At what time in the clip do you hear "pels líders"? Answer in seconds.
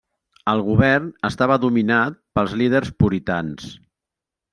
2.39-2.91